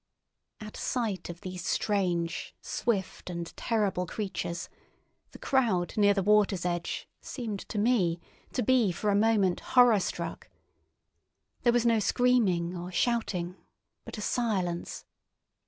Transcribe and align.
At 0.59 0.75
sight 0.75 1.29
of 1.29 1.41
these 1.41 1.63
strange, 1.63 2.55
swift, 2.59 3.29
and 3.29 3.55
terrible 3.55 4.07
creatures 4.07 4.67
the 5.29 5.37
crowd 5.37 5.95
near 5.95 6.15
the 6.15 6.23
water's 6.23 6.65
edge 6.65 7.07
seemed 7.21 7.59
to 7.69 7.77
me 7.77 8.19
to 8.53 8.63
be 8.63 8.91
for 8.91 9.11
a 9.11 9.15
moment 9.15 9.59
horror 9.59 9.99
struck. 9.99 10.49
There 11.61 11.73
was 11.73 11.85
no 11.85 11.99
screaming 11.99 12.75
or 12.75 12.91
shouting, 12.91 13.57
but 14.03 14.17
a 14.17 14.21
silence. 14.21 15.05